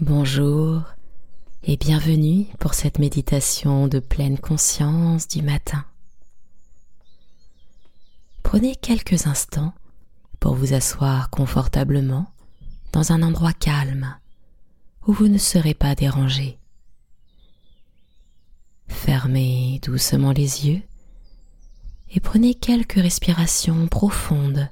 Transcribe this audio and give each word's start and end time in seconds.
Bonjour 0.00 0.82
et 1.62 1.76
bienvenue 1.76 2.46
pour 2.58 2.74
cette 2.74 2.98
méditation 2.98 3.86
de 3.86 4.00
pleine 4.00 4.40
conscience 4.40 5.28
du 5.28 5.40
matin. 5.40 5.84
Prenez 8.42 8.74
quelques 8.74 9.28
instants 9.28 9.72
pour 10.40 10.56
vous 10.56 10.74
asseoir 10.74 11.30
confortablement 11.30 12.26
dans 12.90 13.12
un 13.12 13.22
endroit 13.22 13.52
calme 13.52 14.16
où 15.06 15.12
vous 15.12 15.28
ne 15.28 15.38
serez 15.38 15.74
pas 15.74 15.94
dérangé. 15.94 16.58
Fermez 18.88 19.78
doucement 19.80 20.32
les 20.32 20.66
yeux 20.66 20.82
et 22.10 22.18
prenez 22.18 22.54
quelques 22.56 22.94
respirations 22.94 23.86
profondes 23.86 24.68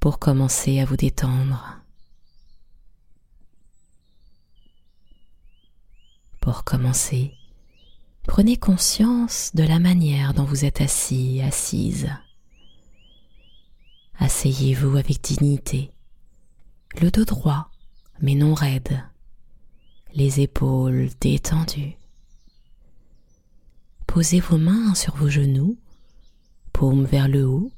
pour 0.00 0.18
commencer 0.18 0.80
à 0.80 0.86
vous 0.86 0.96
détendre. 0.96 1.77
Commencer, 6.64 7.34
prenez 8.22 8.56
conscience 8.56 9.50
de 9.54 9.64
la 9.64 9.78
manière 9.78 10.34
dont 10.34 10.44
vous 10.44 10.64
êtes 10.64 10.80
assis, 10.80 11.40
assise. 11.42 12.08
Asseyez-vous 14.18 14.96
avec 14.96 15.22
dignité, 15.22 15.90
le 17.00 17.10
dos 17.10 17.24
droit 17.24 17.70
mais 18.20 18.34
non 18.34 18.54
raide, 18.54 19.04
les 20.14 20.40
épaules 20.40 21.08
détendues. 21.20 21.96
Posez 24.06 24.40
vos 24.40 24.58
mains 24.58 24.94
sur 24.94 25.14
vos 25.16 25.28
genoux, 25.28 25.78
paumes 26.72 27.04
vers 27.04 27.28
le 27.28 27.46
haut 27.46 27.70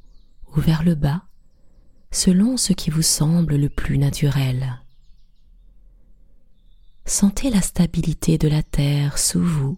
ou 0.54 0.60
vers 0.60 0.82
le 0.82 0.94
bas, 0.94 1.22
selon 2.10 2.56
ce 2.56 2.72
qui 2.72 2.90
vous 2.90 3.02
semble 3.02 3.56
le 3.56 3.68
plus 3.68 3.98
naturel. 3.98 4.80
Sentez 7.04 7.50
la 7.50 7.60
stabilité 7.60 8.38
de 8.38 8.48
la 8.48 8.62
terre 8.62 9.18
sous 9.18 9.42
vous, 9.42 9.76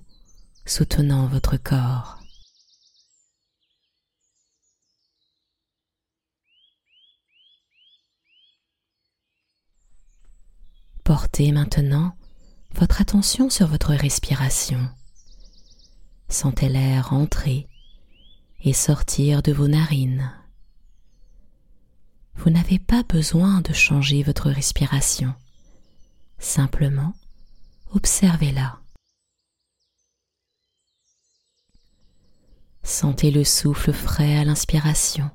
soutenant 0.67 1.27
votre 1.27 1.57
corps. 1.57 2.19
Portez 11.05 11.53
maintenant 11.53 12.17
votre 12.75 13.01
attention 13.01 13.51
sur 13.51 13.67
votre 13.67 13.93
respiration. 13.93 14.89
Sentez 16.29 16.69
l'air 16.69 17.13
entrer 17.13 17.69
et 18.63 18.73
sortir 18.73 19.43
de 19.43 19.53
vos 19.53 19.69
narines. 19.69 20.33
Vous 22.37 22.51
n'avez 22.51 22.79
pas 22.79 23.03
besoin 23.03 23.61
de 23.61 23.73
changer 23.73 24.23
votre 24.23 24.51
respiration. 24.51 25.35
Simplement, 26.43 27.15
observez-la. 27.93 28.81
Sentez 32.83 33.31
le 33.31 33.45
souffle 33.45 33.93
frais 33.93 34.37
à 34.37 34.45
l'inspiration 34.45 35.31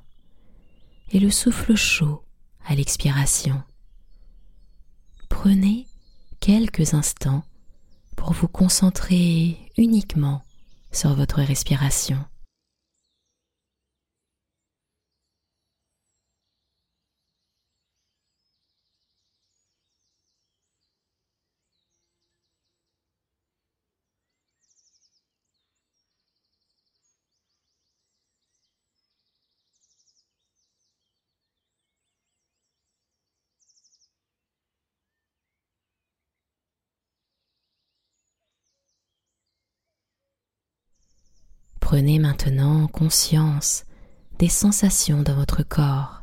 et 1.10 1.18
le 1.18 1.30
souffle 1.30 1.74
chaud 1.74 2.22
à 2.66 2.74
l'expiration. 2.74 3.62
Prenez 5.30 5.86
quelques 6.40 6.92
instants 6.92 7.42
pour 8.14 8.34
vous 8.34 8.48
concentrer 8.48 9.58
uniquement 9.78 10.44
sur 10.92 11.14
votre 11.14 11.40
respiration. 11.40 12.22
Prenez 41.90 42.18
maintenant 42.18 42.86
conscience 42.86 43.86
des 44.38 44.50
sensations 44.50 45.22
dans 45.22 45.34
votre 45.34 45.62
corps. 45.62 46.20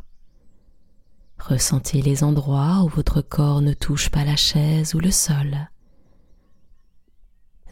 Ressentez 1.40 2.04
les 2.04 2.24
endroits 2.24 2.84
où 2.84 2.88
votre 2.88 3.22
corps 3.22 3.64
ne 3.64 3.74
touche 3.74 4.12
pas 4.12 4.24
la 4.24 4.36
chaise 4.36 4.94
ou 4.94 5.00
le 5.00 5.10
sol. 5.10 5.58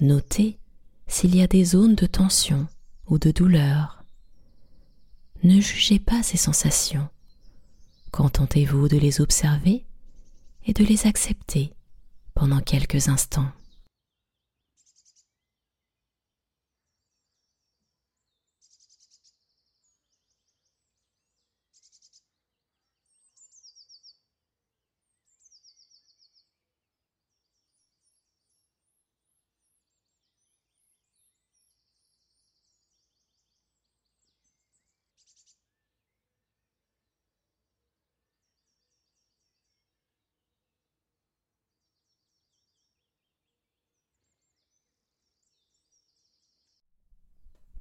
Notez 0.02 0.58
s'il 1.06 1.36
y 1.36 1.44
a 1.44 1.46
des 1.46 1.64
zones 1.64 1.94
de 1.94 2.08
tension 2.08 2.68
ou 3.06 3.20
de 3.20 3.30
douleur. 3.30 4.04
Ne 5.44 5.62
jugez 5.62 6.00
pas 6.00 6.24
ces 6.24 6.38
sensations. 6.38 7.08
Contentez-vous 8.10 8.88
de 8.88 8.98
les 8.98 9.22
observer 9.22 9.86
et 10.66 10.74
de 10.74 10.84
les 10.84 11.06
accepter 11.06 11.76
pendant 12.34 12.60
quelques 12.60 13.08
instants. 13.08 13.52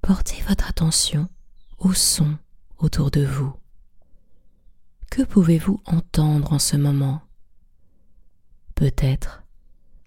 Portez 0.03 0.43
votre 0.49 0.69
attention 0.69 1.29
au 1.79 1.93
son 1.93 2.37
autour 2.77 3.09
de 3.09 3.25
vous. 3.25 3.53
Que 5.09 5.23
pouvez-vous 5.23 5.81
entendre 5.85 6.51
en 6.51 6.59
ce 6.59 6.75
moment? 6.75 7.21
Peut-être 8.75 9.43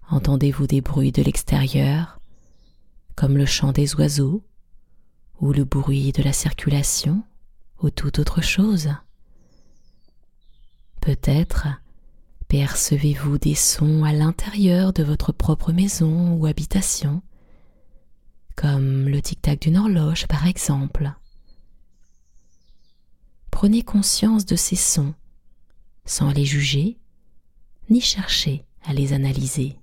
entendez-vous 0.09 0.67
des 0.67 0.81
bruits 0.81 1.11
de 1.11 1.23
l'extérieur, 1.23 2.21
comme 3.15 3.37
le 3.37 3.47
chant 3.47 3.71
des 3.71 3.95
oiseaux, 3.95 4.43
ou 5.41 5.51
le 5.51 5.65
bruit 5.65 6.11
de 6.11 6.21
la 6.21 6.33
circulation, 6.33 7.23
ou 7.81 7.89
toute 7.89 8.19
autre 8.19 8.41
chose. 8.41 8.89
Peut-être 11.01 11.67
percevez-vous 12.47 13.39
des 13.39 13.55
sons 13.55 14.03
à 14.03 14.13
l'intérieur 14.13 14.93
de 14.93 15.03
votre 15.03 15.31
propre 15.31 15.71
maison 15.71 16.33
ou 16.33 16.45
habitation, 16.45 17.23
comme 18.57 19.07
le 19.07 19.21
tic-tac 19.21 19.61
d'une 19.61 19.77
horloge 19.77 20.27
par 20.27 20.45
exemple. 20.45 21.13
Prenez 23.51 23.83
conscience 23.83 24.45
de 24.45 24.57
ces 24.57 24.75
sons 24.75 25.13
sans 26.03 26.31
les 26.31 26.45
juger 26.45 26.97
ni 27.89 28.01
chercher 28.01 28.65
à 28.83 28.93
les 28.93 29.13
analyser. 29.13 29.77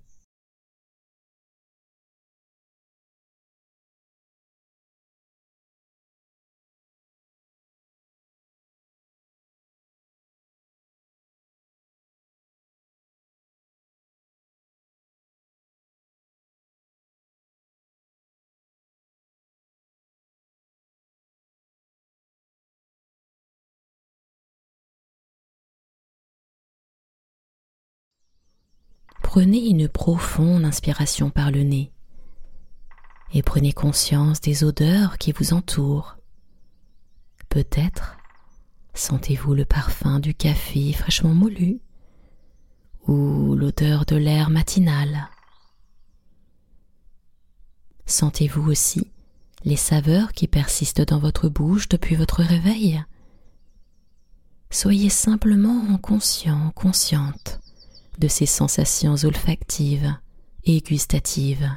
Prenez 29.35 29.67
une 29.67 29.89
profonde 29.89 30.65
inspiration 30.65 31.29
par 31.29 31.51
le 31.51 31.65
nez 31.65 31.91
et 33.33 33.43
prenez 33.43 33.73
conscience 33.73 34.41
des 34.41 34.63
odeurs 34.63 35.19
qui 35.19 35.33
vous 35.33 35.55
entourent. 35.55 36.19
Peut-être 37.49 38.17
sentez-vous 38.95 39.55
le 39.55 39.65
parfum 39.65 40.21
du 40.21 40.35
café 40.35 40.93
fraîchement 40.93 41.35
moulu 41.35 41.81
ou 43.09 43.57
l'odeur 43.57 44.07
de 44.07 44.15
l'air 44.15 44.51
matinal. 44.51 45.29
Sentez-vous 48.07 48.71
aussi 48.71 49.11
les 49.65 49.75
saveurs 49.75 50.33
qui 50.33 50.47
persistent 50.47 51.09
dans 51.09 51.19
votre 51.19 51.49
bouche 51.49 51.89
depuis 51.89 52.15
votre 52.15 52.41
réveil. 52.41 53.03
Soyez 54.71 55.11
simplement 55.11 55.99
conscient, 55.99 56.71
consciente 56.77 57.59
de 58.19 58.29
ces 58.29 58.47
sensations 58.47 59.17
olfactives 59.25 60.15
et 60.65 60.81
gustatives. 60.81 61.71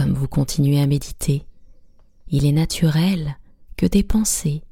Comme 0.00 0.14
vous 0.14 0.28
continuez 0.28 0.80
à 0.80 0.86
méditer, 0.86 1.44
il 2.28 2.46
est 2.46 2.52
naturel 2.52 3.36
que 3.76 3.84
des 3.84 4.02
pensées 4.02 4.62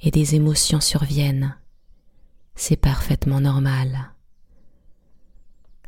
et 0.00 0.12
des 0.12 0.36
émotions 0.36 0.80
surviennent. 0.80 1.56
C'est 2.54 2.76
parfaitement 2.76 3.40
normal. 3.40 4.12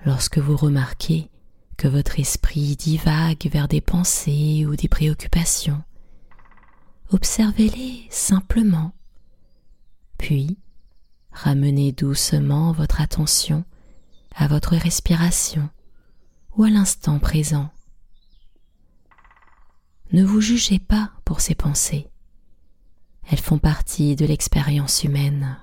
Lorsque 0.05 0.39
vous 0.39 0.57
remarquez 0.57 1.31
que 1.77 1.87
votre 1.87 2.19
esprit 2.19 2.75
divague 2.75 3.49
vers 3.49 3.69
des 3.69 3.81
pensées 3.81 4.67
ou 4.67 4.75
des 4.75 4.89
préoccupations, 4.89 5.85
observez-les 7.13 8.05
simplement, 8.11 8.91
puis 10.19 10.59
ramenez 11.31 11.93
doucement 11.93 12.73
votre 12.73 13.01
attention 13.01 13.65
à 14.35 14.49
votre 14.49 14.75
respiration 14.75 15.71
ou 16.57 16.65
à 16.65 16.71
l'instant 16.71 17.21
présent. 17.21 17.71
Ne 20.13 20.25
vous 20.25 20.41
jugez 20.41 20.79
pas 20.79 21.11
pour 21.25 21.41
ces 21.41 21.55
pensées. 21.55 22.09
Elles 23.31 23.39
font 23.39 23.59
partie 23.59 24.17
de 24.17 24.25
l'expérience 24.25 25.05
humaine. 25.05 25.59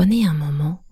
Prenez 0.00 0.26
un 0.26 0.32
moment 0.32 0.82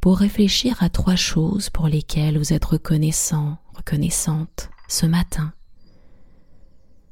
pour 0.00 0.18
réfléchir 0.18 0.82
à 0.82 0.90
trois 0.90 1.14
choses 1.14 1.70
pour 1.70 1.86
lesquelles 1.86 2.36
vous 2.36 2.52
êtes 2.52 2.64
reconnaissant, 2.64 3.58
reconnaissante 3.74 4.70
ce 4.88 5.06
matin. 5.06 5.52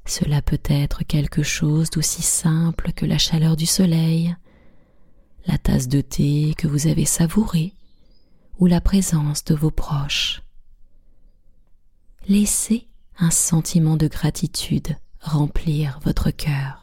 Cela 0.04 0.42
peut 0.42 0.58
être 0.64 1.04
quelque 1.04 1.44
chose 1.44 1.90
d'aussi 1.90 2.22
simple 2.22 2.90
que 2.90 3.06
la 3.06 3.18
chaleur 3.18 3.54
du 3.54 3.66
soleil, 3.66 4.34
la 5.46 5.58
tasse 5.58 5.86
de 5.86 6.00
thé 6.00 6.54
que 6.58 6.66
vous 6.66 6.88
avez 6.88 7.04
savourée 7.04 7.72
ou 8.58 8.66
la 8.66 8.80
présence 8.80 9.44
de 9.44 9.54
vos 9.54 9.70
proches. 9.70 10.42
Laissez 12.26 12.88
un 13.16 13.30
sentiment 13.30 13.96
de 13.96 14.08
gratitude 14.08 14.96
remplir 15.20 16.00
votre 16.02 16.32
cœur. 16.32 16.77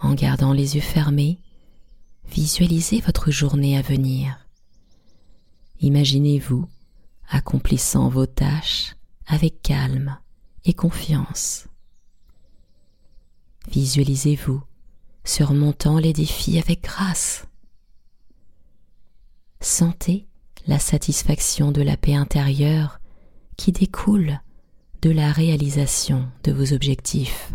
En 0.00 0.14
gardant 0.14 0.52
les 0.52 0.76
yeux 0.76 0.80
fermés, 0.80 1.38
visualisez 2.30 3.00
votre 3.00 3.30
journée 3.30 3.76
à 3.76 3.82
venir. 3.82 4.46
Imaginez-vous 5.80 6.68
accomplissant 7.28 8.08
vos 8.08 8.26
tâches 8.26 8.96
avec 9.26 9.62
calme 9.62 10.18
et 10.64 10.74
confiance. 10.74 11.66
Visualisez-vous 13.70 14.62
surmontant 15.24 15.98
les 15.98 16.12
défis 16.12 16.58
avec 16.58 16.82
grâce. 16.82 17.46
Sentez 19.60 20.26
la 20.66 20.78
satisfaction 20.78 21.72
de 21.72 21.82
la 21.82 21.96
paix 21.96 22.14
intérieure 22.14 23.00
qui 23.56 23.72
découle 23.72 24.40
de 25.02 25.10
la 25.10 25.30
réalisation 25.32 26.28
de 26.44 26.52
vos 26.52 26.72
objectifs. 26.72 27.52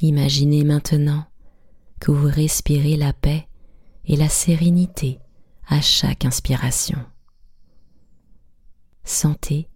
Imaginez 0.00 0.64
maintenant 0.64 1.24
que 2.00 2.10
vous 2.10 2.28
respirez 2.28 2.96
la 2.96 3.12
paix 3.12 3.48
et 4.04 4.16
la 4.16 4.28
sérénité 4.28 5.18
à 5.66 5.80
chaque 5.80 6.24
inspiration. 6.24 6.98
Sentez 9.04 9.68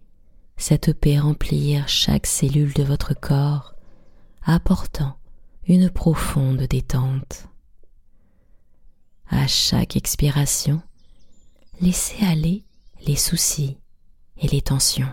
cette 0.56 0.92
paix 0.92 1.18
remplir 1.18 1.88
chaque 1.88 2.26
cellule 2.26 2.74
de 2.74 2.82
votre 2.82 3.14
corps, 3.14 3.74
apportant 4.42 5.16
une 5.66 5.88
profonde 5.88 6.62
détente. 6.62 7.48
À 9.28 9.46
chaque 9.46 9.96
expiration, 9.96 10.82
laissez 11.80 12.24
aller 12.26 12.64
les 13.06 13.16
soucis 13.16 13.78
et 14.36 14.48
les 14.48 14.60
tensions. 14.60 15.12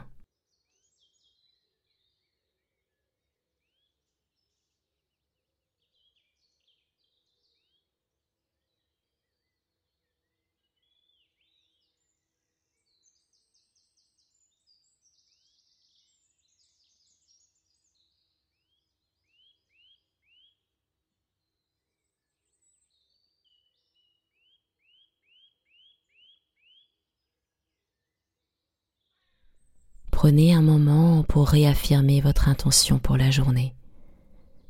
Prenez 30.19 30.51
un 30.51 30.63
moment 30.63 31.21
pour 31.21 31.47
réaffirmer 31.47 32.21
votre 32.21 32.49
intention 32.49 32.97
pour 32.97 33.17
la 33.17 33.29
journée. 33.29 33.75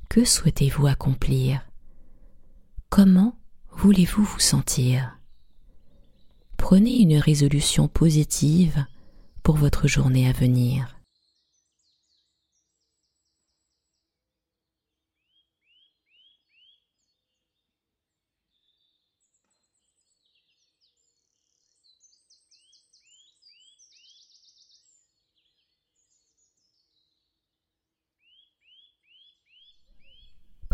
Que 0.09 0.25
souhaitez-vous 0.25 0.87
accomplir? 0.87 1.61
Comment 2.89 3.33
voulez-vous 3.71 4.25
vous 4.25 4.41
sentir? 4.41 5.17
Prenez 6.57 6.97
une 6.97 7.15
résolution 7.15 7.87
positive 7.87 8.85
pour 9.41 9.55
votre 9.55 9.87
journée 9.87 10.27
à 10.27 10.33
venir. 10.33 10.96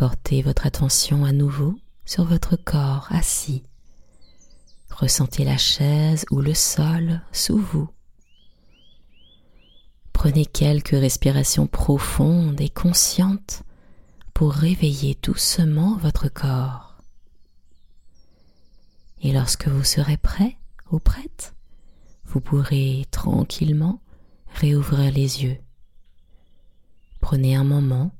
Portez 0.03 0.41
votre 0.41 0.67
attention 0.67 1.23
à 1.23 1.31
nouveau 1.31 1.75
sur 2.03 2.25
votre 2.25 2.57
corps 2.57 3.07
assis. 3.09 3.63
Ressentez 4.91 5.45
la 5.45 5.57
chaise 5.57 6.25
ou 6.29 6.41
le 6.41 6.53
sol 6.53 7.21
sous 7.31 7.57
vous. 7.57 7.89
Prenez 10.11 10.45
quelques 10.45 10.89
respirations 10.89 11.67
profondes 11.67 12.59
et 12.59 12.67
conscientes 12.67 13.63
pour 14.33 14.51
réveiller 14.51 15.17
doucement 15.23 15.95
votre 15.95 16.27
corps. 16.27 16.97
Et 19.21 19.31
lorsque 19.31 19.69
vous 19.69 19.85
serez 19.85 20.17
prêt 20.17 20.57
ou 20.91 20.99
prête, 20.99 21.55
vous 22.25 22.41
pourrez 22.41 23.05
tranquillement 23.09 24.01
réouvrir 24.53 25.13
les 25.13 25.45
yeux. 25.45 25.59
Prenez 27.21 27.55
un 27.55 27.63
moment 27.63 28.11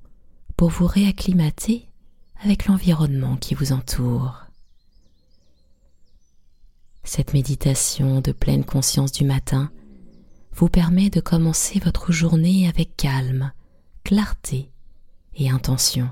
pour 0.64 0.70
vous 0.70 0.88
réacclimater 0.88 1.90
avec 2.42 2.68
l'environnement 2.68 3.36
qui 3.36 3.54
vous 3.54 3.74
entoure. 3.74 4.46
Cette 7.04 7.34
méditation 7.34 8.22
de 8.22 8.32
pleine 8.32 8.64
conscience 8.64 9.12
du 9.12 9.26
matin 9.26 9.74
vous 10.56 10.70
permet 10.70 11.10
de 11.10 11.20
commencer 11.20 11.80
votre 11.80 12.14
journée 12.14 12.70
avec 12.70 12.96
calme, 12.96 13.52
clarté 14.06 14.72
et 15.36 15.50
intention. 15.50 16.10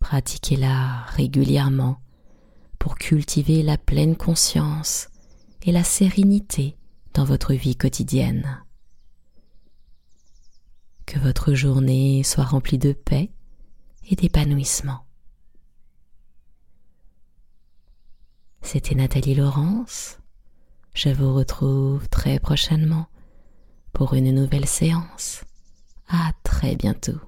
Pratiquez-la 0.00 1.04
régulièrement 1.06 2.02
pour 2.78 2.96
cultiver 2.96 3.62
la 3.62 3.78
pleine 3.78 4.14
conscience 4.14 5.08
et 5.62 5.72
la 5.72 5.84
sérénité 5.84 6.76
dans 7.14 7.24
votre 7.24 7.54
vie 7.54 7.76
quotidienne. 7.76 8.63
Que 11.14 11.20
votre 11.20 11.54
journée 11.54 12.24
soit 12.24 12.42
remplie 12.42 12.76
de 12.76 12.92
paix 12.92 13.30
et 14.10 14.16
d'épanouissement. 14.16 15.06
C'était 18.62 18.96
Nathalie 18.96 19.36
Laurence. 19.36 20.18
Je 20.92 21.10
vous 21.10 21.32
retrouve 21.32 22.08
très 22.08 22.40
prochainement 22.40 23.06
pour 23.92 24.14
une 24.14 24.34
nouvelle 24.34 24.66
séance. 24.66 25.44
À 26.08 26.32
très 26.42 26.74
bientôt. 26.74 27.20